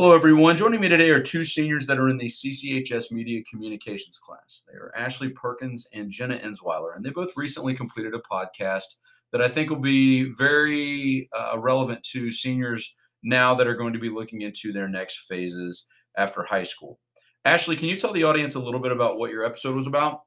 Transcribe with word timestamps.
Hello, 0.00 0.14
everyone. 0.14 0.56
Joining 0.56 0.80
me 0.80 0.88
today 0.88 1.10
are 1.10 1.20
two 1.20 1.44
seniors 1.44 1.84
that 1.88 1.98
are 1.98 2.08
in 2.08 2.18
the 2.18 2.28
CCHS 2.28 3.10
Media 3.10 3.42
Communications 3.50 4.16
class. 4.16 4.64
They 4.68 4.78
are 4.78 4.92
Ashley 4.96 5.30
Perkins 5.30 5.88
and 5.92 6.08
Jenna 6.08 6.38
Enzweiler, 6.38 6.94
and 6.94 7.04
they 7.04 7.10
both 7.10 7.32
recently 7.36 7.74
completed 7.74 8.14
a 8.14 8.20
podcast 8.20 8.94
that 9.32 9.42
I 9.42 9.48
think 9.48 9.70
will 9.70 9.80
be 9.80 10.32
very 10.38 11.28
uh, 11.36 11.58
relevant 11.58 12.04
to 12.12 12.30
seniors 12.30 12.94
now 13.24 13.56
that 13.56 13.66
are 13.66 13.74
going 13.74 13.92
to 13.92 13.98
be 13.98 14.08
looking 14.08 14.42
into 14.42 14.72
their 14.72 14.88
next 14.88 15.26
phases 15.26 15.88
after 16.16 16.44
high 16.44 16.62
school. 16.62 17.00
Ashley, 17.44 17.74
can 17.74 17.88
you 17.88 17.98
tell 17.98 18.12
the 18.12 18.22
audience 18.22 18.54
a 18.54 18.60
little 18.60 18.78
bit 18.78 18.92
about 18.92 19.18
what 19.18 19.32
your 19.32 19.44
episode 19.44 19.74
was 19.74 19.88
about? 19.88 20.22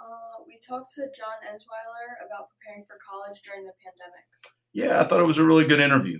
Uh, 0.00 0.40
we 0.46 0.58
talked 0.66 0.94
to 0.94 1.02
John 1.14 1.44
Enzweiler 1.52 2.24
about 2.24 2.48
preparing 2.56 2.86
for 2.86 2.96
college 3.06 3.42
during 3.42 3.66
the 3.66 3.74
pandemic. 3.84 4.24
Yeah, 4.74 5.00
I 5.00 5.04
thought 5.04 5.20
it 5.20 5.24
was 5.24 5.38
a 5.38 5.44
really 5.44 5.64
good 5.64 5.80
interview. 5.80 6.18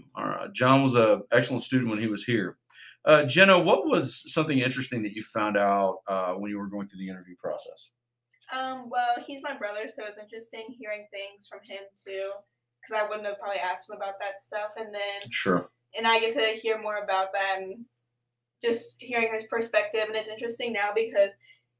John 0.52 0.82
was 0.82 0.94
an 0.94 1.22
excellent 1.32 1.62
student 1.62 1.90
when 1.90 1.98
he 2.00 2.06
was 2.06 2.24
here. 2.24 2.56
Uh, 3.04 3.24
Jenna, 3.24 3.58
what 3.58 3.86
was 3.86 4.32
something 4.32 4.60
interesting 4.60 5.02
that 5.02 5.12
you 5.12 5.22
found 5.22 5.58
out 5.58 5.98
uh, 6.06 6.34
when 6.34 6.50
you 6.50 6.58
were 6.58 6.68
going 6.68 6.86
through 6.86 7.00
the 7.00 7.08
interview 7.08 7.34
process? 7.36 7.90
Um, 8.52 8.88
well, 8.88 9.16
he's 9.26 9.42
my 9.42 9.56
brother, 9.56 9.88
so 9.88 10.04
it's 10.06 10.18
interesting 10.18 10.66
hearing 10.78 11.06
things 11.10 11.48
from 11.48 11.60
him 11.68 11.82
too, 12.06 12.30
because 12.80 13.02
I 13.02 13.06
wouldn't 13.08 13.26
have 13.26 13.38
probably 13.38 13.58
asked 13.58 13.90
him 13.90 13.96
about 13.96 14.14
that 14.20 14.44
stuff, 14.44 14.70
and 14.76 14.94
then 14.94 15.30
Sure. 15.30 15.68
and 15.98 16.06
I 16.06 16.20
get 16.20 16.32
to 16.34 16.58
hear 16.60 16.80
more 16.80 16.98
about 16.98 17.32
that 17.32 17.58
and 17.58 17.84
just 18.62 18.96
hearing 19.00 19.32
his 19.34 19.48
perspective, 19.48 20.04
and 20.06 20.14
it's 20.14 20.28
interesting 20.28 20.72
now 20.72 20.92
because 20.94 21.30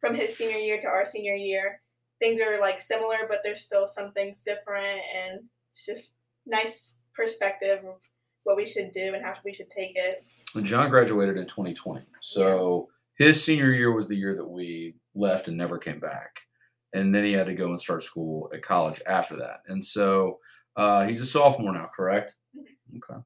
from 0.01 0.15
his 0.15 0.37
senior 0.37 0.59
year 0.59 0.81
to 0.81 0.89
our 0.89 1.07
senior 1.07 1.35
year, 1.35 1.81
things 2.19 2.41
are 2.41 2.61
like 2.61 2.81
similar, 2.81 3.27
but 3.29 3.41
there's 3.45 3.63
still 3.63 3.87
some 3.87 4.13
things 4.13 4.43
different, 4.43 5.01
and 5.17 5.45
it's 5.71 5.87
just 5.87 6.17
nice 6.47 6.99
perspective 7.15 7.79
of 7.85 8.01
what 8.45 8.57
we 8.57 8.67
should 8.67 8.93
do 8.93 9.15
and 9.15 9.25
how 9.25 9.35
we 9.45 9.55
should 9.55 9.71
take 9.71 9.93
it. 9.95 10.25
And 10.55 10.67
John 10.67 10.91
graduated 10.91 11.37
in 11.37 11.47
2020. 11.47 12.05
So 12.21 12.89
his 13.17 13.43
senior 13.43 13.73
year 13.73 13.93
was 13.93 14.09
the 14.09 14.17
year 14.17 14.35
that 14.35 14.49
we 14.49 14.95
left 15.15 15.49
and 15.49 15.57
never 15.57 15.79
came 15.79 16.01
back. 16.01 16.41
And 16.93 17.15
then 17.15 17.25
he 17.25 17.33
had 17.33 17.47
to 17.47 17.55
go 17.55 17.71
and 17.71 17.81
start 17.81 18.03
school 18.03 18.51
at 18.53 18.63
college 18.63 19.01
after 19.07 19.37
that. 19.37 19.63
And 19.67 19.85
so 19.85 20.39
uh, 20.77 21.07
he's 21.07 21.21
a 21.21 21.27
sophomore 21.27 21.73
now, 21.73 21.91
correct? 21.95 22.35
Okay. 22.97 23.21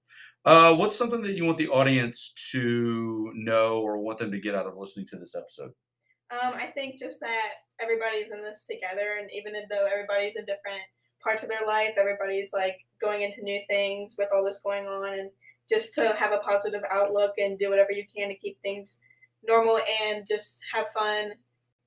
Uh, 0.44 0.75
what's 0.75 0.97
something 0.97 1.20
that 1.22 1.34
you 1.34 1.44
want 1.44 1.58
the 1.58 1.69
audience 1.69 2.32
to 2.53 3.30
know 3.34 3.80
or 3.80 3.98
want 3.98 4.19
them 4.19 4.30
to 4.30 4.41
get 4.41 4.55
out 4.55 4.66
of 4.66 4.77
listening 4.77 5.06
to 5.06 5.16
this 5.16 5.34
episode? 5.34 5.72
Um, 6.30 6.55
I 6.55 6.66
think 6.66 6.98
just 6.98 7.20
that 7.20 7.53
everybody's 7.80 8.30
in 8.30 8.42
this 8.42 8.66
together, 8.66 9.16
and 9.19 9.30
even 9.32 9.55
though 9.70 9.86
everybody's 9.86 10.36
in 10.36 10.44
different 10.44 10.82
parts 11.22 11.42
of 11.42 11.48
their 11.48 11.66
life, 11.66 11.92
everybody's 11.98 12.52
like 12.52 12.78
going 13.00 13.22
into 13.22 13.42
new 13.42 13.61
things 13.69 14.16
with 14.19 14.28
all 14.34 14.44
this 14.44 14.61
going 14.64 14.86
on, 14.86 15.19
and 15.19 15.30
just 15.69 15.94
to 15.94 16.14
have 16.19 16.33
a 16.33 16.38
positive 16.38 16.83
outlook 16.91 17.34
and 17.38 17.58
do 17.58 17.70
whatever 17.70 17.92
you 17.92 18.05
can 18.14 18.28
to 18.28 18.34
keep 18.34 18.60
things 18.62 18.98
normal 19.47 19.78
and 20.02 20.27
just 20.27 20.60
have 20.72 20.88
fun 20.91 21.33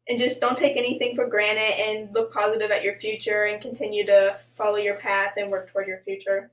and 0.07 0.19
just 0.19 0.41
don't 0.41 0.57
take 0.57 0.77
anything 0.77 1.15
for 1.15 1.27
granted 1.27 1.79
and 1.79 2.13
look 2.13 2.33
positive 2.33 2.71
at 2.71 2.83
your 2.83 2.95
future 2.99 3.45
and 3.45 3.61
continue 3.61 4.05
to 4.05 4.35
follow 4.55 4.77
your 4.77 4.95
path 4.95 5.33
and 5.37 5.51
work 5.51 5.71
toward 5.71 5.87
your 5.87 6.01
future. 6.03 6.51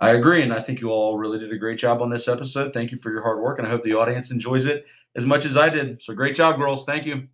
I 0.00 0.10
agree, 0.10 0.42
and 0.42 0.52
I 0.52 0.60
think 0.60 0.80
you 0.80 0.90
all 0.90 1.16
really 1.16 1.38
did 1.38 1.52
a 1.52 1.58
great 1.58 1.78
job 1.78 2.02
on 2.02 2.10
this 2.10 2.26
episode. 2.26 2.72
Thank 2.72 2.90
you 2.90 2.98
for 2.98 3.10
your 3.10 3.22
hard 3.22 3.40
work, 3.40 3.58
and 3.58 3.66
I 3.66 3.70
hope 3.70 3.84
the 3.84 3.94
audience 3.94 4.30
enjoys 4.30 4.64
it 4.64 4.86
as 5.14 5.24
much 5.24 5.44
as 5.44 5.56
I 5.56 5.68
did. 5.68 6.02
So 6.02 6.14
great 6.14 6.34
job, 6.34 6.58
girls. 6.58 6.84
Thank 6.84 7.06
you. 7.06 7.28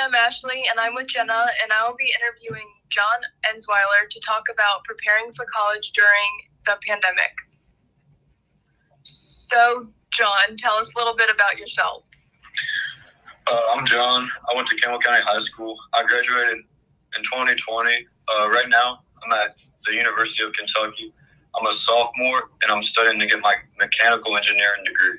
I'm 0.00 0.14
Ashley, 0.14 0.64
and 0.70 0.80
I'm 0.80 0.94
with 0.94 1.08
Jenna, 1.08 1.46
and 1.62 1.70
I 1.72 1.86
will 1.86 1.96
be 1.96 2.10
interviewing 2.16 2.66
John 2.88 3.20
Enzweiler 3.44 4.08
to 4.08 4.20
talk 4.20 4.44
about 4.50 4.82
preparing 4.84 5.30
for 5.34 5.44
college 5.54 5.92
during 5.92 6.30
the 6.64 6.76
pandemic. 6.88 7.36
So, 9.02 9.88
John, 10.10 10.56
tell 10.56 10.74
us 10.76 10.90
a 10.94 10.98
little 10.98 11.14
bit 11.14 11.28
about 11.28 11.58
yourself. 11.58 12.04
Uh, 13.50 13.60
I'm 13.74 13.84
John. 13.84 14.26
I 14.50 14.56
went 14.56 14.68
to 14.68 14.76
Campbell 14.76 15.00
County 15.00 15.22
High 15.22 15.38
School. 15.40 15.76
I 15.92 16.02
graduated 16.04 16.56
in 17.16 17.22
2020. 17.22 18.06
Uh, 18.28 18.48
right 18.48 18.70
now, 18.70 19.00
I'm 19.22 19.32
at 19.32 19.56
the 19.84 19.92
University 19.92 20.42
of 20.44 20.52
Kentucky. 20.54 21.12
I'm 21.58 21.66
a 21.66 21.72
sophomore, 21.74 22.48
and 22.62 22.72
I'm 22.72 22.82
studying 22.82 23.18
to 23.20 23.26
get 23.26 23.40
my 23.40 23.54
mechanical 23.78 24.34
engineering 24.34 24.82
degree. 24.86 25.18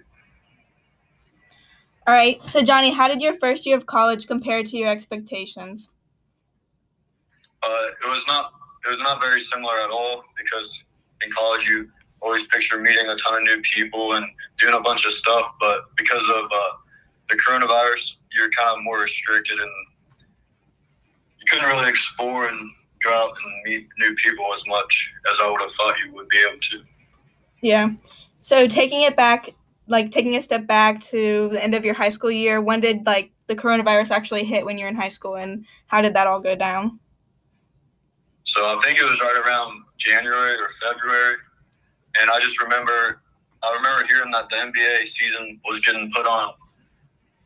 All 2.08 2.14
right, 2.16 2.42
so 2.44 2.64
Johnny, 2.64 2.92
how 2.92 3.08
did 3.08 3.22
your 3.22 3.34
first 3.34 3.66
year 3.66 3.78
of 3.78 3.86
college 3.86 4.26
compare 4.28 4.64
to 4.64 4.78
your 4.78 4.90
expectations? 4.90 5.90
Uh, 7.62 7.88
it 8.04 8.10
was 8.10 8.26
not 8.28 8.54
it 8.86 8.90
was 8.90 9.00
not 9.00 9.22
very 9.22 9.40
similar 9.40 9.80
at 9.80 9.92
all 9.92 10.24
because 10.36 10.84
in 11.24 11.32
college 11.32 11.68
you 11.68 11.88
always 12.22 12.48
picture 12.48 12.80
meeting 12.80 13.08
a 13.08 13.16
ton 13.16 13.36
of 13.36 13.44
new 13.44 13.62
people 13.62 14.14
and 14.14 14.26
doing 14.58 14.74
a 14.74 14.80
bunch 14.80 15.06
of 15.06 15.14
stuff, 15.14 15.54
but 15.60 15.86
because 15.96 16.24
of 16.30 16.46
uh, 16.46 16.72
the 17.30 17.36
coronavirus, 17.36 18.16
you're 18.34 18.50
kind 18.52 18.78
of 18.78 18.84
more 18.84 19.02
restricted 19.02 19.60
and 19.60 19.72
you 21.40 21.46
couldn't 21.50 21.68
really 21.68 21.90
explore 21.90 22.48
and 22.48 22.70
go 23.04 23.12
out 23.12 23.32
and 23.44 23.64
meet 23.64 23.88
new 23.98 24.14
people 24.16 24.46
as 24.54 24.64
much 24.68 25.14
as 25.32 25.40
I 25.42 25.50
would 25.50 25.62
have 25.62 25.72
thought 25.72 25.96
you 26.06 26.14
would 26.14 26.28
be 26.30 26.38
able 26.48 26.60
to. 26.60 26.84
Yeah. 27.62 27.92
So 28.40 28.68
taking 28.68 29.04
it 29.04 29.16
back, 29.16 29.50
like 29.88 30.12
taking 30.12 30.36
a 30.36 30.42
step 30.42 30.68
back 30.68 31.02
to 31.06 31.50
the 31.50 31.64
end 31.64 31.76
of 31.76 31.84
your 31.84 31.94
high 31.94 32.10
school 32.10 32.32
year, 32.32 32.62
when 32.62 32.80
did 32.80 33.06
like 33.06 33.32
the 33.48 33.56
coronavirus 33.56 34.12
actually 34.12 34.46
hit 34.46 34.66
when 34.66 34.78
you're 34.78 34.90
in 34.90 34.96
high 34.96 35.10
school, 35.10 35.36
and 35.36 35.66
how 35.88 36.02
did 36.02 36.14
that 36.14 36.28
all 36.28 36.40
go 36.40 36.56
down? 36.56 37.00
So 38.44 38.66
I 38.66 38.80
think 38.84 39.00
it 39.00 39.04
was 39.04 39.22
right 39.22 39.42
around 39.46 39.84
January 39.98 40.56
or 40.56 40.70
February, 40.70 41.36
and 42.20 42.30
I 42.32 42.40
just 42.40 42.62
remember 42.62 43.22
I 43.64 43.76
remember 43.76 44.06
hearing 44.08 44.32
that 44.32 44.50
the 44.50 44.56
NBA 44.56 45.06
season 45.06 45.60
was 45.66 45.80
getting 45.82 46.12
put 46.12 46.26
on 46.26 46.54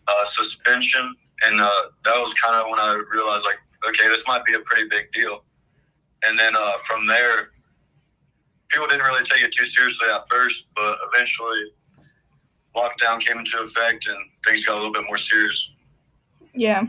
uh, 0.07 0.25
suspension, 0.25 1.13
and 1.46 1.59
uh, 1.59 1.69
that 2.06 2.16
was 2.16 2.34
kind 2.35 2.56
of 2.56 2.69
when 2.69 2.79
I 2.79 3.02
realized 3.12 3.44
like, 3.44 3.59
okay, 3.90 4.07
this 4.07 4.23
might 4.28 4.46
be 4.46 4.53
a 4.53 4.59
pretty 4.59 4.88
big 4.90 5.12
deal. 5.12 5.44
And 6.23 6.40
then 6.40 6.56
uh, 6.56 6.78
from 6.85 7.06
there, 7.06 7.50
people 8.69 8.88
didn't 8.88 9.06
really 9.06 9.25
take 9.25 9.44
it 9.44 9.52
too 9.52 9.66
seriously 9.66 10.07
at 10.09 10.28
first, 10.29 10.66
but 10.75 10.97
eventually, 11.13 11.72
lockdown 12.75 13.21
came 13.21 13.39
into 13.39 13.59
effect, 13.59 14.07
and 14.07 14.17
things 14.45 14.65
got 14.65 14.73
a 14.73 14.77
little 14.77 14.93
bit 14.93 15.05
more 15.07 15.17
serious. 15.17 15.71
Yeah. 16.53 16.85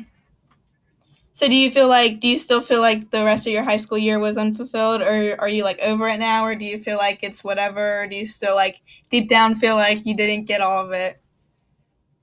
So 1.33 1.49
do 1.49 1.55
you 1.55 1.71
feel 1.71 1.89
like 1.89 2.21
do 2.21 2.29
you 2.29 2.39
still 2.39 2.63
feel 2.63 2.81
like 2.81 3.11
the 3.11 3.23
rest 3.23 3.47
of 3.47 3.53
your 3.53 3.63
high 3.63 3.77
school 3.77 3.99
year 3.99 4.19
was 4.19 4.39
unfulfilled 4.39 5.03
or 5.03 5.39
are 5.39 5.51
you 5.51 5.65
like 5.65 5.79
over 5.81 6.09
it 6.09 6.19
now 6.19 6.47
or 6.47 6.55
do 6.55 6.65
you 6.65 6.79
feel 6.79 6.97
like 6.97 7.23
it's 7.23 7.45
whatever 7.45 8.01
or 8.01 8.07
do 8.07 8.17
you 8.17 8.27
still 8.27 8.55
like 8.55 8.81
deep 9.11 9.29
down 9.29 9.55
feel 9.55 9.75
like 9.75 10.07
you 10.07 10.17
didn't 10.17 10.47
get 10.47 10.63
all 10.63 10.83
of 10.83 10.93
it? 10.93 11.21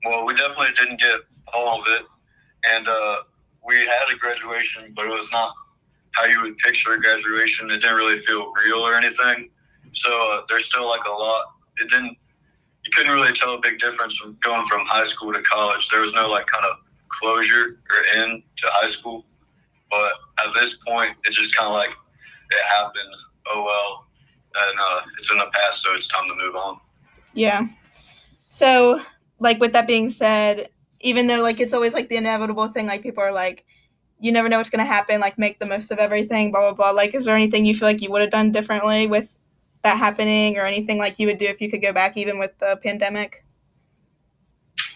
Well, 0.04 0.26
we 0.26 0.34
definitely 0.34 0.74
didn't 0.74 0.98
get 0.98 1.20
all 1.54 1.80
of 1.80 1.86
it, 1.86 2.04
and 2.64 2.88
uh, 2.88 3.18
we 3.66 3.76
had 3.86 4.12
a 4.12 4.18
graduation, 4.18 4.92
but 4.94 5.06
it 5.06 5.10
was 5.10 5.30
not 5.32 5.54
how 6.12 6.24
you 6.24 6.42
would 6.42 6.58
picture 6.58 6.92
a 6.92 7.00
graduation. 7.00 7.70
It 7.70 7.78
didn't 7.78 7.96
really 7.96 8.18
feel 8.18 8.52
real 8.64 8.80
or 8.80 8.96
anything. 8.96 9.50
So 9.92 10.32
uh, 10.32 10.42
there's 10.48 10.66
still 10.66 10.88
like 10.88 11.04
a 11.06 11.10
lot. 11.10 11.44
It 11.80 11.88
didn't. 11.88 12.16
You 12.84 12.92
couldn't 12.94 13.12
really 13.12 13.32
tell 13.32 13.54
a 13.54 13.60
big 13.60 13.78
difference 13.78 14.16
from 14.16 14.36
going 14.42 14.66
from 14.66 14.84
high 14.86 15.04
school 15.04 15.32
to 15.32 15.42
college. 15.42 15.88
There 15.88 16.00
was 16.00 16.12
no 16.12 16.28
like 16.28 16.46
kind 16.46 16.64
of 16.64 16.76
closure 17.08 17.78
or 17.90 18.20
end 18.20 18.42
to 18.56 18.66
high 18.70 18.86
school. 18.86 19.24
But 19.90 20.12
at 20.44 20.52
this 20.54 20.76
point, 20.86 21.16
it's 21.24 21.36
just 21.36 21.56
kind 21.56 21.68
of 21.68 21.74
like 21.74 21.90
it 21.90 22.64
happened. 22.72 23.14
Oh 23.46 23.64
well, 23.64 24.06
and 24.54 24.78
uh, 24.80 25.00
it's 25.18 25.30
in 25.30 25.38
the 25.38 25.46
past, 25.52 25.82
so 25.82 25.94
it's 25.94 26.08
time 26.08 26.26
to 26.28 26.34
move 26.34 26.56
on. 26.56 26.80
Yeah. 27.32 27.66
So 28.38 29.00
like 29.38 29.60
with 29.60 29.72
that 29.72 29.86
being 29.86 30.10
said, 30.10 30.68
even 31.00 31.26
though 31.26 31.42
like 31.42 31.60
it's 31.60 31.72
always 31.72 31.94
like 31.94 32.08
the 32.08 32.16
inevitable 32.16 32.68
thing, 32.68 32.86
like 32.86 33.02
people 33.02 33.22
are 33.22 33.32
like, 33.32 33.64
you 34.20 34.32
never 34.32 34.48
know 34.48 34.58
what's 34.58 34.70
gonna 34.70 34.84
happen, 34.84 35.20
like 35.20 35.38
make 35.38 35.58
the 35.58 35.66
most 35.66 35.90
of 35.90 35.98
everything, 35.98 36.50
blah 36.50 36.60
blah 36.60 36.72
blah. 36.72 36.90
Like 36.90 37.14
is 37.14 37.24
there 37.24 37.34
anything 37.36 37.64
you 37.64 37.74
feel 37.74 37.88
like 37.88 38.00
you 38.00 38.10
would 38.10 38.22
have 38.22 38.30
done 38.30 38.52
differently 38.52 39.06
with 39.06 39.36
that 39.84 39.98
happening 39.98 40.58
or 40.58 40.62
anything 40.62 40.98
like 40.98 41.18
you 41.18 41.26
would 41.28 41.38
do 41.38 41.46
if 41.46 41.60
you 41.60 41.70
could 41.70 41.80
go 41.80 41.92
back 41.92 42.16
even 42.16 42.38
with 42.38 42.58
the 42.58 42.78
pandemic? 42.82 43.44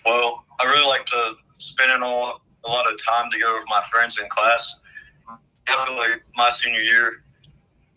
Well, 0.05 0.45
I 0.59 0.65
really 0.65 0.87
like 0.87 1.07
to 1.07 1.35
spend 1.59 1.93
a 1.93 2.07
lot, 2.07 2.41
of 2.65 3.03
time 3.03 3.31
together 3.31 3.55
with 3.55 3.65
my 3.69 3.83
friends 3.91 4.19
in 4.19 4.29
class. 4.29 4.75
Definitely 5.67 6.17
my 6.37 6.51
senior 6.51 6.81
year, 6.81 7.23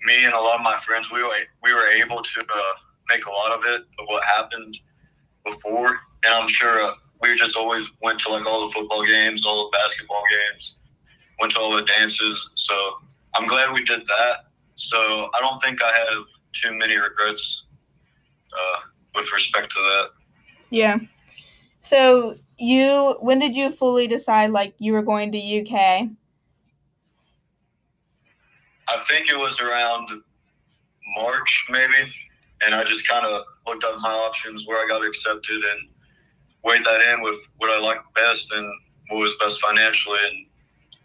me 0.04 0.26
and 0.26 0.34
a 0.34 0.40
lot 0.40 0.56
of 0.56 0.62
my 0.62 0.78
friends, 0.78 1.12
we 1.12 1.24
were 1.24 1.34
we 1.64 1.74
were 1.74 1.88
able 1.88 2.22
to 2.22 2.40
uh, 2.40 2.62
make 3.10 3.26
a 3.26 3.32
lot 3.32 3.52
of 3.52 3.66
it 3.66 3.82
of 4.00 4.06
what 4.08 4.24
happened 4.24 4.78
before, 5.46 5.90
and 6.24 6.34
I'm 6.34 6.48
sure 6.48 6.84
uh, 6.84 6.92
we 7.22 7.36
just 7.36 7.56
always 7.56 7.86
went 8.02 8.20
to 8.22 8.30
like 8.30 8.46
all 8.46 8.66
the 8.66 8.72
football 8.72 9.06
games, 9.06 9.46
all 9.46 9.70
the 9.70 9.78
basketball 9.78 10.24
games, 10.30 10.76
went 11.40 11.54
to 11.54 11.60
all 11.60 11.76
the 11.76 11.84
dances. 11.84 12.50
So 12.56 12.74
I'm 13.36 13.48
glad 13.48 13.74
we 13.74 13.84
did 13.84 14.06
that. 14.06 14.51
So 14.82 14.98
I 15.36 15.40
don't 15.40 15.62
think 15.62 15.82
I 15.82 15.92
have 15.92 16.26
too 16.54 16.78
many 16.78 16.96
regrets 16.98 17.64
uh, 18.52 18.80
with 19.16 19.32
respect 19.32 19.72
to 19.72 19.80
that. 19.80 20.10
Yeah. 20.72 20.98
So 21.82 22.36
you 22.58 23.16
when 23.22 23.40
did 23.40 23.56
you 23.56 23.70
fully 23.70 24.08
decide 24.08 24.52
like 24.52 24.74
you 24.80 24.94
were 24.94 25.04
going 25.04 25.32
to 25.34 25.62
UK? 25.62 26.10
I 28.88 28.98
think 29.08 29.30
it 29.30 29.38
was 29.38 29.60
around 29.62 30.10
March, 31.16 31.66
maybe, 31.70 32.12
and 32.66 32.76
I 32.76 32.84
just 32.84 33.08
kind 33.08 33.26
of 33.26 33.44
looked 33.66 33.84
up 33.84 34.00
my 34.00 34.12
options 34.12 34.68
where 34.68 34.84
I 34.84 34.88
got 34.88 35.06
accepted 35.06 35.64
and 35.64 35.90
weighed 36.64 36.84
that 36.84 37.02
in 37.02 37.22
with 37.22 37.38
what 37.58 37.70
I 37.70 37.80
liked 37.80 38.14
best 38.16 38.52
and 38.52 38.68
what 39.10 39.20
was 39.20 39.36
best 39.40 39.62
financially, 39.62 40.20
and 40.30 40.46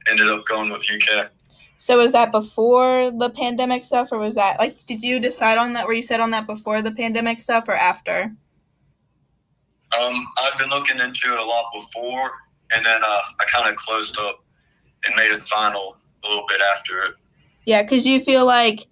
ended 0.08 0.28
up 0.28 0.46
going 0.46 0.70
with 0.70 0.82
UK. 0.90 1.30
So 1.78 1.98
was 1.98 2.12
that 2.12 2.32
before 2.32 3.10
the 3.10 3.30
pandemic 3.30 3.84
stuff, 3.84 4.10
or 4.10 4.18
was 4.18 4.34
that 4.34 4.58
like? 4.58 4.84
Did 4.86 5.02
you 5.02 5.20
decide 5.20 5.58
on 5.58 5.74
that? 5.74 5.86
Were 5.86 5.92
you 5.92 6.02
set 6.02 6.20
on 6.20 6.30
that 6.30 6.46
before 6.46 6.82
the 6.82 6.92
pandemic 6.92 7.38
stuff, 7.38 7.68
or 7.68 7.74
after? 7.74 8.32
Um, 9.98 10.26
I've 10.38 10.58
been 10.58 10.70
looking 10.70 10.98
into 10.98 11.32
it 11.32 11.38
a 11.38 11.44
lot 11.44 11.66
before, 11.74 12.30
and 12.72 12.84
then 12.84 13.04
uh, 13.04 13.20
I 13.40 13.44
kind 13.50 13.68
of 13.68 13.76
closed 13.76 14.18
up 14.20 14.42
and 15.04 15.14
made 15.16 15.30
it 15.30 15.42
final 15.42 15.96
a 16.24 16.28
little 16.28 16.44
bit 16.48 16.60
after 16.74 17.02
it. 17.02 17.14
Yeah, 17.64 17.82
because 17.82 18.06
you 18.06 18.20
feel 18.20 18.44
like, 18.46 18.86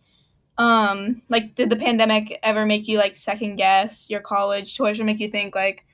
um, 0.59 1.23
like 1.29 1.55
did 1.55 1.71
the 1.71 1.77
pandemic 1.77 2.39
ever 2.43 2.67
make 2.67 2.87
you 2.87 2.99
like 2.99 3.17
second 3.17 3.57
guess 3.57 4.09
your 4.09 4.21
college 4.21 4.75
choice, 4.75 5.01
or 5.01 5.05
make 5.05 5.21
you 5.21 5.29
think 5.29 5.55
like 5.55 5.85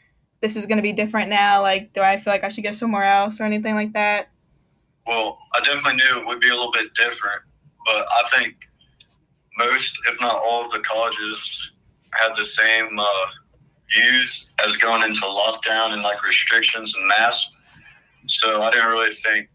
this 0.40 0.56
is 0.56 0.66
gonna 0.66 0.82
be 0.82 0.92
different 0.92 1.30
now? 1.30 1.62
Like, 1.62 1.92
do 1.92 2.02
I 2.02 2.18
feel 2.18 2.32
like 2.32 2.44
I 2.44 2.48
should 2.48 2.64
go 2.64 2.72
somewhere 2.72 3.04
else 3.04 3.40
or 3.40 3.44
anything 3.44 3.74
like 3.74 3.92
that? 3.92 4.28
Well, 5.06 5.38
I 5.54 5.60
definitely 5.60 5.94
knew 5.94 6.20
it 6.20 6.26
would 6.26 6.40
be 6.40 6.48
a 6.48 6.54
little 6.54 6.72
bit 6.72 6.94
different, 6.94 7.42
but 7.86 8.06
I 8.06 8.28
think 8.36 8.54
most, 9.58 9.96
if 10.08 10.20
not 10.20 10.40
all, 10.42 10.64
of 10.64 10.70
the 10.70 10.80
colleges 10.80 11.70
had 12.12 12.34
the 12.36 12.44
same 12.44 12.98
uh, 12.98 13.26
views 13.88 14.46
as 14.64 14.76
going 14.76 15.02
into 15.02 15.22
lockdown 15.22 15.92
and 15.92 16.02
like 16.02 16.22
restrictions 16.22 16.94
and 16.96 17.06
masks. 17.08 17.50
So 18.26 18.62
I 18.62 18.70
didn't 18.70 18.90
really 18.90 19.14
think 19.14 19.48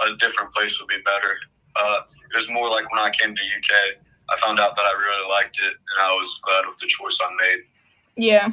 a 0.00 0.16
different 0.16 0.52
place 0.54 0.78
would 0.80 0.88
be 0.88 1.02
better. 1.04 1.36
Uh, 1.76 2.00
it 2.32 2.36
was 2.36 2.48
more 2.50 2.70
like 2.70 2.90
when 2.90 3.00
I 3.00 3.10
came 3.10 3.34
to 3.34 3.42
UK, 3.42 3.96
I 4.30 4.40
found 4.40 4.60
out 4.60 4.76
that 4.76 4.82
I 4.82 4.92
really 4.92 5.28
liked 5.28 5.58
it, 5.58 5.72
and 5.72 6.00
I 6.00 6.10
was 6.12 6.38
glad 6.42 6.66
with 6.66 6.76
the 6.78 6.86
choice 6.86 7.18
I 7.20 7.30
made. 7.34 7.64
Yeah. 8.16 8.48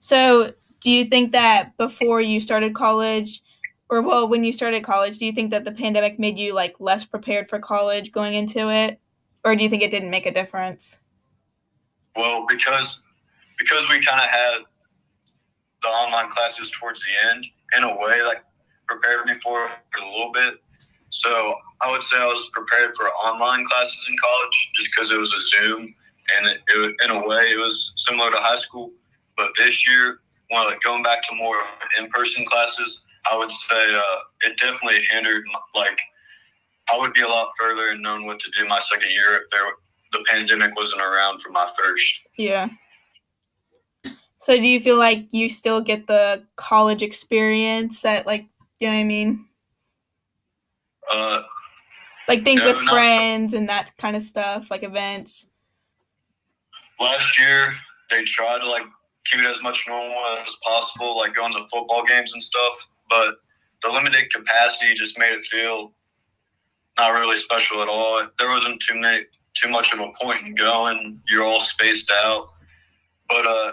So, 0.00 0.52
do 0.80 0.90
you 0.90 1.04
think 1.04 1.32
that 1.32 1.76
before 1.76 2.20
you 2.20 2.40
started 2.40 2.74
college, 2.74 3.42
or 3.88 4.02
well, 4.02 4.28
when 4.28 4.44
you 4.44 4.52
started 4.52 4.82
college, 4.82 5.18
do 5.18 5.26
you 5.26 5.32
think 5.32 5.50
that 5.50 5.64
the 5.64 5.72
pandemic 5.72 6.18
made 6.18 6.38
you 6.38 6.54
like 6.54 6.74
less 6.80 7.04
prepared 7.04 7.48
for 7.48 7.58
college 7.58 8.12
going 8.12 8.34
into 8.34 8.70
it, 8.70 8.98
or 9.44 9.54
do 9.54 9.62
you 9.62 9.70
think 9.70 9.82
it 9.82 9.90
didn't 9.90 10.10
make 10.10 10.26
a 10.26 10.32
difference? 10.32 10.98
Well, 12.16 12.46
because 12.48 12.98
because 13.58 13.88
we 13.88 14.04
kind 14.04 14.20
of 14.20 14.28
had 14.28 14.58
the 15.82 15.88
online 15.88 16.30
classes 16.30 16.70
towards 16.78 17.00
the 17.02 17.30
end, 17.30 17.46
in 17.76 17.84
a 17.84 17.96
way, 17.96 18.22
like 18.22 18.42
prepared 18.88 19.26
me 19.26 19.34
for 19.42 19.66
a 19.66 20.04
little 20.04 20.32
bit. 20.32 20.54
So 21.10 21.54
I 21.80 21.90
would 21.90 22.02
say 22.02 22.16
I 22.16 22.26
was 22.26 22.48
prepared 22.52 22.96
for 22.96 23.08
online 23.10 23.66
classes 23.66 24.06
in 24.08 24.16
college 24.18 24.70
just 24.76 24.90
because 24.94 25.10
it 25.10 25.16
was 25.16 25.32
a 25.32 25.40
Zoom, 25.40 25.94
and 26.36 26.46
it, 26.46 26.60
it, 26.68 26.94
in 27.04 27.10
a 27.10 27.26
way 27.26 27.52
it 27.52 27.58
was 27.58 27.92
similar 27.96 28.30
to 28.30 28.36
high 28.38 28.56
school. 28.56 28.90
But 29.36 29.50
this 29.56 29.86
year, 29.88 30.18
when 30.50 30.66
like 30.66 30.80
going 30.82 31.02
back 31.02 31.22
to 31.28 31.34
more 31.34 31.56
in-person 31.98 32.46
classes, 32.46 33.02
I 33.30 33.36
would 33.36 33.50
say 33.52 33.94
uh, 33.94 34.02
it 34.42 34.56
definitely 34.58 35.02
hindered. 35.10 35.44
Like 35.74 35.98
I 36.92 36.98
would 36.98 37.12
be 37.12 37.22
a 37.22 37.28
lot 37.28 37.50
further 37.58 37.88
and 37.88 38.02
known 38.02 38.26
what 38.26 38.38
to 38.40 38.50
do 38.50 38.66
my 38.68 38.78
second 38.78 39.10
year 39.10 39.36
if 39.36 39.50
there 39.50 39.62
the 40.12 40.24
pandemic 40.28 40.76
wasn't 40.76 41.02
around 41.02 41.40
for 41.40 41.50
my 41.50 41.68
first. 41.76 42.14
Yeah. 42.38 42.68
So 44.38 44.54
do 44.54 44.62
you 44.62 44.80
feel 44.80 44.98
like 44.98 45.32
you 45.32 45.48
still 45.48 45.80
get 45.80 46.06
the 46.06 46.44
college 46.56 47.02
experience 47.02 48.02
that 48.02 48.26
like 48.26 48.46
you 48.78 48.86
know 48.88 48.94
what 48.94 49.00
I 49.00 49.04
mean? 49.04 49.46
Uh, 51.10 51.42
like 52.28 52.44
things 52.44 52.62
no, 52.62 52.68
with 52.68 52.82
not- 52.82 52.92
friends 52.92 53.54
and 53.54 53.68
that 53.68 53.96
kind 53.96 54.16
of 54.16 54.22
stuff, 54.22 54.70
like 54.70 54.82
events. 54.82 55.48
last 57.00 57.38
year 57.38 57.74
they 58.10 58.24
tried 58.24 58.60
to 58.60 58.68
like 58.68 58.84
keep 59.24 59.40
it 59.40 59.46
as 59.46 59.62
much 59.62 59.84
normal 59.88 60.16
as 60.44 60.54
possible, 60.62 61.16
like 61.16 61.34
going 61.34 61.52
to 61.52 61.60
football 61.72 62.04
games 62.04 62.32
and 62.32 62.42
stuff. 62.42 62.86
But 63.08 63.36
the 63.82 63.90
limited 63.90 64.32
capacity 64.32 64.94
just 64.94 65.18
made 65.18 65.32
it 65.32 65.44
feel 65.44 65.92
not 66.98 67.08
really 67.08 67.36
special 67.36 67.82
at 67.82 67.88
all. 67.88 68.26
There 68.38 68.48
wasn't 68.48 68.82
too 68.82 68.94
many, 68.94 69.24
too 69.54 69.68
much 69.68 69.92
of 69.92 70.00
a 70.00 70.10
point 70.20 70.46
in 70.46 70.54
going. 70.54 71.20
You're 71.28 71.44
all 71.44 71.60
spaced 71.60 72.10
out. 72.10 72.48
But 73.28 73.46
uh, 73.46 73.72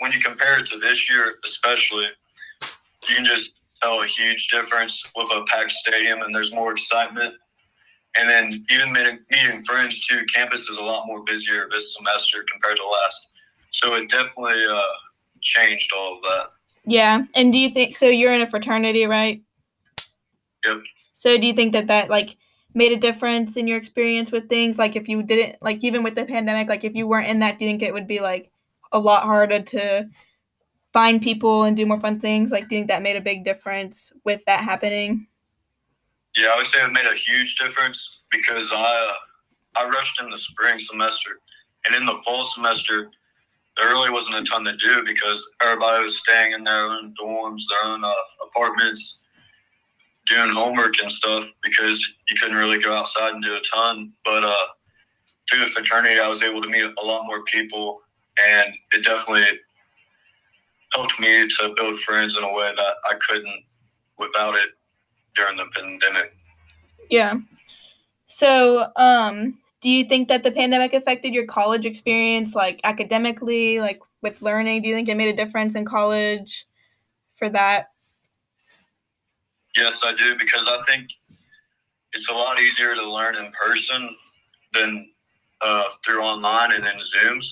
when 0.00 0.12
you 0.12 0.20
compare 0.20 0.58
it 0.58 0.66
to 0.68 0.78
this 0.78 1.08
year, 1.08 1.34
especially, 1.44 2.06
you 3.08 3.14
can 3.14 3.24
just 3.24 3.52
tell 3.82 4.02
a 4.02 4.06
huge 4.06 4.48
difference 4.48 5.00
with 5.14 5.28
a 5.30 5.44
packed 5.46 5.72
stadium, 5.72 6.22
and 6.22 6.34
there's 6.34 6.52
more 6.52 6.72
excitement. 6.72 7.34
And 8.16 8.28
then 8.28 8.64
even 8.70 8.92
meeting, 8.92 9.20
meeting 9.30 9.60
friends 9.60 10.04
too. 10.06 10.24
Campus 10.34 10.68
is 10.68 10.78
a 10.78 10.82
lot 10.82 11.06
more 11.06 11.22
busier 11.24 11.68
this 11.70 11.94
semester 11.96 12.44
compared 12.50 12.78
to 12.78 12.82
last. 12.82 13.26
So 13.70 13.94
it 13.94 14.10
definitely 14.10 14.64
uh, 14.68 14.82
changed 15.40 15.90
all 15.96 16.16
of 16.16 16.22
that. 16.22 16.46
Yeah. 16.88 17.22
And 17.34 17.52
do 17.52 17.58
you 17.58 17.70
think 17.70 17.96
so 17.96 18.06
you're 18.06 18.32
in 18.32 18.40
a 18.40 18.46
fraternity, 18.46 19.06
right? 19.06 19.42
Yep. 20.64 20.82
So 21.12 21.36
do 21.36 21.46
you 21.46 21.52
think 21.52 21.72
that 21.72 21.88
that 21.88 22.10
like 22.10 22.36
made 22.74 22.92
a 22.92 22.96
difference 22.96 23.56
in 23.56 23.66
your 23.66 23.78
experience 23.78 24.30
with 24.30 24.48
things 24.48 24.78
like 24.78 24.96
if 24.96 25.08
you 25.08 25.22
didn't 25.22 25.56
like 25.60 25.82
even 25.82 26.02
with 26.02 26.14
the 26.14 26.24
pandemic 26.24 26.68
like 26.68 26.84
if 26.84 26.94
you 26.94 27.08
weren't 27.08 27.26
in 27.26 27.40
that 27.40 27.58
do 27.58 27.64
you 27.64 27.70
think 27.70 27.82
it 27.82 27.92
would 27.92 28.06
be 28.06 28.20
like 28.20 28.52
a 28.92 28.98
lot 28.98 29.24
harder 29.24 29.60
to 29.60 30.08
find 30.92 31.20
people 31.20 31.64
and 31.64 31.76
do 31.76 31.86
more 31.86 31.98
fun 31.98 32.20
things 32.20 32.52
like 32.52 32.68
do 32.68 32.74
you 32.74 32.80
think 32.80 32.88
that 32.88 33.02
made 33.02 33.16
a 33.16 33.20
big 33.20 33.42
difference 33.42 34.12
with 34.24 34.44
that 34.44 34.60
happening 34.60 35.26
Yeah, 36.36 36.48
I 36.54 36.56
would 36.56 36.66
say 36.68 36.84
it 36.84 36.92
made 36.92 37.06
a 37.06 37.16
huge 37.16 37.56
difference 37.56 38.20
because 38.30 38.70
I 38.72 38.76
uh, 38.76 39.14
I 39.74 39.88
rushed 39.88 40.20
in 40.20 40.30
the 40.30 40.38
spring 40.38 40.78
semester, 40.78 41.40
and 41.86 41.94
in 41.94 42.04
the 42.04 42.20
fall 42.24 42.44
semester, 42.44 43.10
there 43.78 43.88
really 43.88 44.10
wasn't 44.10 44.36
a 44.36 44.44
ton 44.44 44.64
to 44.64 44.76
do 44.76 45.02
because 45.04 45.48
everybody 45.62 46.02
was 46.02 46.18
staying 46.18 46.52
in 46.52 46.64
their 46.64 46.84
own 46.84 47.14
dorms, 47.20 47.62
their 47.68 47.90
own 47.90 48.04
uh, 48.04 48.12
apartments, 48.46 49.20
doing 50.26 50.50
homework 50.52 50.94
and 51.00 51.10
stuff 51.10 51.50
because 51.62 52.06
you 52.28 52.36
couldn't 52.36 52.56
really 52.56 52.78
go 52.78 52.92
outside 52.92 53.32
and 53.32 53.42
do 53.42 53.54
a 53.54 53.60
ton. 53.74 54.12
But 54.24 54.44
uh, 54.44 54.66
through 55.48 55.60
the 55.60 55.66
fraternity, 55.66 56.20
I 56.20 56.28
was 56.28 56.42
able 56.42 56.60
to 56.62 56.68
meet 56.68 56.82
a 56.82 57.04
lot 57.04 57.26
more 57.26 57.44
people, 57.44 58.00
and 58.44 58.74
it 58.92 59.04
definitely 59.04 59.46
helped 60.92 61.18
me 61.20 61.48
to 61.48 61.74
build 61.76 62.00
friends 62.00 62.36
in 62.36 62.42
a 62.42 62.52
way 62.52 62.72
that 62.74 62.94
I 63.08 63.14
couldn't 63.28 63.64
without 64.18 64.54
it 64.54 64.70
during 65.34 65.56
the 65.56 65.66
pandemic. 65.74 66.34
yeah 67.10 67.34
so 68.26 68.90
um 68.96 69.56
do 69.80 69.88
you 69.88 70.04
think 70.04 70.28
that 70.28 70.42
the 70.42 70.50
pandemic 70.50 70.92
affected 70.92 71.32
your 71.32 71.46
college 71.46 71.86
experience 71.86 72.54
like 72.54 72.80
academically 72.84 73.80
like 73.80 74.00
with 74.22 74.42
learning 74.42 74.82
do 74.82 74.88
you 74.88 74.94
think 74.94 75.08
it 75.08 75.16
made 75.16 75.32
a 75.32 75.36
difference 75.36 75.74
in 75.74 75.84
college 75.84 76.66
for 77.34 77.48
that 77.48 77.88
Yes, 79.78 80.00
I 80.04 80.12
do 80.12 80.36
because 80.36 80.66
I 80.66 80.82
think 80.82 81.08
it's 82.12 82.28
a 82.28 82.32
lot 82.32 82.60
easier 82.60 82.96
to 82.96 83.12
learn 83.12 83.36
in 83.36 83.52
person 83.52 84.16
than 84.72 85.08
uh, 85.60 85.84
through 86.04 86.20
online 86.20 86.72
and 86.72 86.84
in 86.84 86.96
Zooms, 86.96 87.46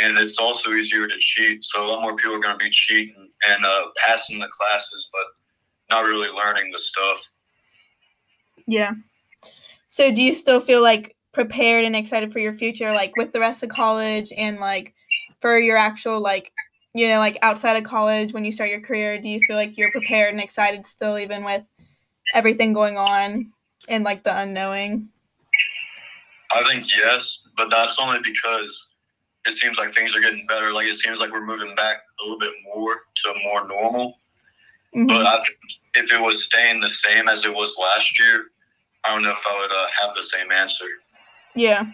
and 0.00 0.18
it's 0.18 0.38
also 0.38 0.74
easier 0.74 1.08
to 1.08 1.14
cheat. 1.18 1.64
So 1.64 1.82
a 1.82 1.86
lot 1.86 2.02
more 2.02 2.14
people 2.14 2.34
are 2.34 2.40
going 2.40 2.58
to 2.58 2.62
be 2.62 2.70
cheating 2.70 3.30
and 3.48 3.64
uh, 3.64 3.84
passing 4.04 4.38
the 4.38 4.48
classes, 4.48 5.08
but 5.10 5.94
not 5.94 6.04
really 6.04 6.28
learning 6.28 6.70
the 6.72 6.78
stuff. 6.78 7.26
Yeah. 8.66 8.92
So 9.88 10.12
do 10.12 10.22
you 10.22 10.34
still 10.34 10.60
feel 10.60 10.82
like 10.82 11.15
prepared 11.36 11.84
and 11.84 11.94
excited 11.94 12.32
for 12.32 12.38
your 12.38 12.54
future, 12.54 12.92
like 12.92 13.14
with 13.18 13.30
the 13.30 13.38
rest 13.38 13.62
of 13.62 13.68
college 13.68 14.32
and 14.38 14.58
like 14.58 14.94
for 15.38 15.58
your 15.58 15.76
actual 15.76 16.18
like 16.18 16.50
you 16.94 17.06
know, 17.08 17.18
like 17.18 17.36
outside 17.42 17.76
of 17.76 17.84
college 17.84 18.32
when 18.32 18.42
you 18.42 18.50
start 18.50 18.70
your 18.70 18.80
career, 18.80 19.20
do 19.20 19.28
you 19.28 19.38
feel 19.40 19.54
like 19.54 19.76
you're 19.76 19.90
prepared 19.90 20.32
and 20.32 20.42
excited 20.42 20.86
still 20.86 21.18
even 21.18 21.44
with 21.44 21.62
everything 22.32 22.72
going 22.72 22.96
on 22.96 23.52
and 23.86 24.02
like 24.02 24.22
the 24.22 24.34
unknowing? 24.34 25.10
I 26.52 26.66
think 26.70 26.86
yes, 26.96 27.40
but 27.54 27.68
that's 27.68 27.98
only 28.00 28.20
because 28.24 28.88
it 29.46 29.52
seems 29.52 29.76
like 29.76 29.94
things 29.94 30.16
are 30.16 30.20
getting 30.20 30.46
better. 30.46 30.72
Like 30.72 30.86
it 30.86 30.96
seems 30.96 31.20
like 31.20 31.32
we're 31.32 31.44
moving 31.44 31.74
back 31.74 31.98
a 32.18 32.22
little 32.22 32.38
bit 32.38 32.54
more 32.74 32.94
to 32.94 33.34
more 33.44 33.68
normal. 33.68 34.16
Mhm. 34.94 35.08
But 35.08 35.26
I 35.26 35.36
think 35.36 35.58
if 35.96 36.12
it 36.14 36.18
was 36.18 36.46
staying 36.46 36.80
the 36.80 36.88
same 36.88 37.28
as 37.28 37.44
it 37.44 37.52
was 37.52 37.76
last 37.78 38.18
year, 38.18 38.46
I 39.04 39.10
don't 39.12 39.22
know 39.22 39.32
if 39.32 39.46
I 39.46 39.60
would 39.60 39.70
uh, 39.70 39.86
have 40.00 40.14
the 40.14 40.22
same 40.22 40.50
answer. 40.50 40.86
Yeah. 41.56 41.84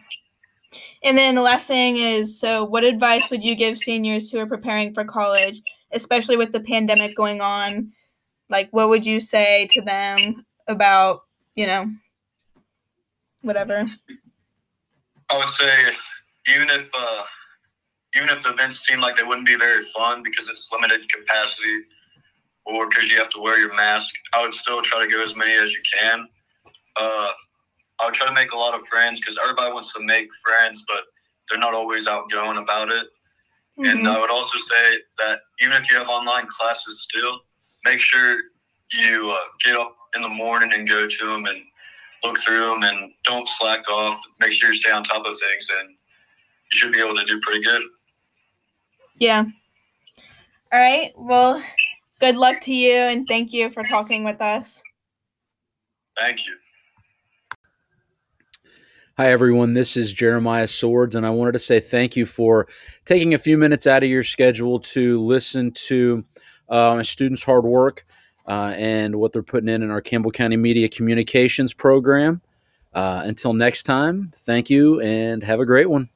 And 1.05 1.17
then 1.17 1.35
the 1.35 1.43
last 1.43 1.67
thing 1.67 1.97
is 1.97 2.39
so 2.39 2.65
what 2.65 2.85
advice 2.85 3.31
would 3.31 3.45
you 3.45 3.55
give 3.55 3.79
seniors 3.79 4.31
who 4.31 4.39
are 4.39 4.47
preparing 4.47 4.93
for 4.93 5.05
college, 5.05 5.61
especially 5.93 6.37
with 6.37 6.53
the 6.53 6.61
pandemic 6.61 7.17
going 7.17 7.41
on? 7.41 7.93
Like 8.51 8.69
what 8.73 8.89
would 8.89 9.07
you 9.07 9.21
say 9.21 9.69
to 9.71 9.81
them 9.81 10.45
about, 10.69 11.23
you 11.55 11.67
know, 11.67 11.87
whatever? 13.43 13.87
I 15.31 15.39
would 15.39 15.51
say 15.51 15.93
even 16.49 16.69
if 16.69 16.91
uh, 16.97 17.23
even 18.17 18.29
if 18.29 18.43
the 18.43 18.51
events 18.51 18.87
seem 18.87 19.01
like 19.01 19.17
they 19.17 19.23
wouldn't 19.23 19.47
be 19.47 19.57
very 19.57 19.83
fun 19.97 20.23
because 20.23 20.49
it's 20.49 20.69
limited 20.73 21.01
capacity 21.11 21.83
or 22.65 22.89
because 22.89 23.11
you 23.11 23.19
have 23.19 23.31
to 23.31 23.41
wear 23.41 23.59
your 23.59 23.75
mask, 23.75 24.15
I 24.33 24.43
would 24.43 24.55
still 24.55 24.83
try 24.83 25.05
to 25.05 25.11
go 25.11 25.23
as 25.23 25.35
many 25.35 25.53
as 25.53 25.73
you 25.73 25.81
can. 25.99 26.29
Uh, 26.97 27.29
I 28.03 28.07
would 28.07 28.15
try 28.15 28.27
to 28.27 28.33
make 28.33 28.51
a 28.51 28.57
lot 28.57 28.75
of 28.75 28.85
friends 28.89 29.21
because 29.21 29.39
everybody 29.41 29.73
wants 29.73 29.93
to 29.93 30.01
make 30.01 30.29
friends, 30.45 30.85
but 30.89 31.05
they're 31.49 31.59
not 31.59 31.73
always 31.73 32.09
outgoing 32.09 32.59
about 32.59 32.91
it. 32.91 33.07
And 33.79 34.01
Mhm. 34.01 34.09
I 34.09 34.19
would 34.21 34.31
also 34.31 34.59
say 34.59 35.03
that 35.19 35.43
even 35.61 35.77
if 35.77 35.89
you 35.89 35.97
have 35.97 36.09
online 36.09 36.47
classes 36.49 37.03
still, 37.03 37.45
make 37.85 38.01
sure 38.01 38.39
you 38.91 39.31
uh, 39.31 39.45
get 39.65 39.77
up 39.77 39.97
in 40.15 40.23
the 40.23 40.29
morning 40.29 40.73
and 40.73 40.87
go 40.89 41.07
to 41.07 41.27
them 41.27 41.47
and 41.47 41.65
look 42.25 42.39
through 42.41 42.61
them 42.61 42.83
and 42.83 43.15
don't 43.25 43.47
slack 43.49 43.89
off. 43.89 44.21
Make 44.41 44.53
sure 44.53 44.73
you 44.73 44.75
stay 44.75 44.91
on 44.91 45.05
top 45.05 45.25
of 45.25 45.39
things 45.39 45.69
and 45.81 45.91
you 45.91 46.79
should 46.79 46.93
be 46.93 47.01
able 47.01 47.15
to 47.15 47.25
do 47.25 47.41
pretty 47.41 47.63
good. 47.63 47.83
Yeah. 49.17 49.45
All 50.73 50.81
right. 50.81 51.13
Well, 51.17 51.63
good 52.19 52.37
luck 52.37 52.61
to 52.63 52.75
you 52.75 52.95
and 52.95 53.27
thank 53.29 53.53
you 53.53 53.71
for 53.71 53.83
talking 53.85 54.25
with 54.25 54.41
us. 54.41 54.83
Thank 56.17 56.47
you. 56.47 56.57
Hi, 59.19 59.31
everyone. 59.31 59.75
This 59.75 59.95
is 59.99 60.11
Jeremiah 60.11 60.67
Swords, 60.67 61.15
and 61.15 61.27
I 61.27 61.31
wanted 61.31 61.53
to 61.53 61.59
say 61.59 61.81
thank 61.81 62.17
you 62.17 62.25
for 62.25 62.67
taking 63.05 63.35
a 63.35 63.39
few 63.39 63.59
minutes 63.59 63.87
out 63.87 64.03
of 64.03 64.09
your 64.09 64.25
schedule 64.25 64.81
to 64.81 65.21
listen 65.21 65.71
to 65.73 66.25
uh, 66.71 66.95
my 66.97 67.03
students' 67.03 67.45
hard 67.45 67.65
work 67.65 68.07
uh, 68.49 68.73
and 68.75 69.17
what 69.17 69.33
they're 69.33 69.43
putting 69.43 69.69
in 69.69 69.83
in 69.83 69.91
our 69.91 70.01
Campbell 70.01 70.31
County 70.31 70.57
Media 70.57 70.89
Communications 70.89 71.75
program. 71.75 72.41
Uh, 72.95 73.21
until 73.27 73.53
next 73.53 73.83
time, 73.83 74.33
thank 74.35 74.71
you 74.71 74.99
and 75.03 75.45
have 75.45 75.61
a 75.61 75.67
great 75.67 75.91
one. 75.91 76.09